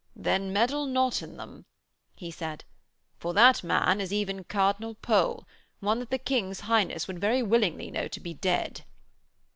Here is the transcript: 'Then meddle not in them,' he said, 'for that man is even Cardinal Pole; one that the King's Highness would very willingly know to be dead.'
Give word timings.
'Then 0.15 0.51
meddle 0.51 0.87
not 0.87 1.21
in 1.21 1.37
them,' 1.37 1.63
he 2.15 2.31
said, 2.31 2.65
'for 3.19 3.35
that 3.35 3.63
man 3.63 4.01
is 4.01 4.11
even 4.11 4.43
Cardinal 4.43 4.95
Pole; 4.95 5.47
one 5.79 5.99
that 5.99 6.09
the 6.09 6.17
King's 6.17 6.61
Highness 6.61 7.05
would 7.07 7.19
very 7.21 7.43
willingly 7.43 7.91
know 7.91 8.07
to 8.07 8.19
be 8.19 8.33
dead.' 8.33 8.83